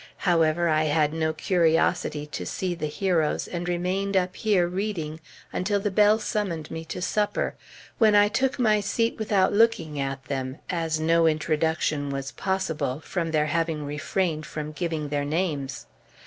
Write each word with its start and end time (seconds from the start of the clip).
However, 0.25 0.67
I 0.67 0.85
had 0.85 1.13
no 1.13 1.31
curiosity 1.31 2.25
to 2.25 2.43
see 2.43 2.73
the 2.73 2.87
heroes, 2.87 3.47
and 3.47 3.69
remained 3.69 4.17
up 4.17 4.35
here 4.35 4.65
reading 4.67 5.19
until 5.53 5.79
the 5.79 5.91
bell 5.91 6.17
summoned 6.17 6.71
me 6.71 6.83
to 6.85 7.03
supper, 7.03 7.53
when 7.99 8.15
I 8.15 8.27
took 8.27 8.57
my 8.57 8.79
seat 8.79 9.19
without 9.19 9.53
looking 9.53 9.99
at 9.99 10.25
them, 10.25 10.57
as 10.71 10.99
no 10.99 11.27
introduction 11.27 12.09
was 12.09 12.31
possible, 12.31 12.99
from 13.01 13.29
their 13.29 13.45
having 13.45 13.85
refrained 13.85 14.47
from 14.47 14.71
giving 14.71 15.09
their 15.09 15.23
names. 15.23 15.85